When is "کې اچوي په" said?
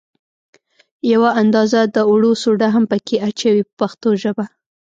3.05-3.73